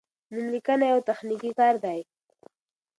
نوملیکنه 0.33 0.85
یو 0.91 0.99
تخنیکي 1.09 1.51
کار 1.59 1.75
دی. 1.83 1.99